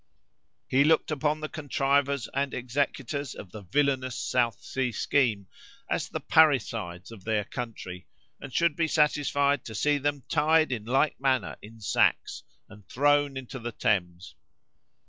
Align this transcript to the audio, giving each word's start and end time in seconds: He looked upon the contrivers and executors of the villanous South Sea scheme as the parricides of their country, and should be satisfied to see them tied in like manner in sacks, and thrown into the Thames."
He 0.67 0.83
looked 0.83 1.11
upon 1.11 1.41
the 1.41 1.47
contrivers 1.47 2.27
and 2.33 2.55
executors 2.55 3.35
of 3.35 3.51
the 3.51 3.61
villanous 3.61 4.17
South 4.17 4.59
Sea 4.63 4.91
scheme 4.91 5.45
as 5.91 6.09
the 6.09 6.19
parricides 6.19 7.11
of 7.11 7.23
their 7.23 7.43
country, 7.43 8.07
and 8.41 8.51
should 8.51 8.75
be 8.75 8.87
satisfied 8.87 9.63
to 9.65 9.75
see 9.75 9.99
them 9.99 10.23
tied 10.27 10.71
in 10.71 10.85
like 10.85 11.21
manner 11.21 11.55
in 11.61 11.79
sacks, 11.81 12.41
and 12.67 12.87
thrown 12.89 13.37
into 13.37 13.59
the 13.59 13.71
Thames." 13.71 14.33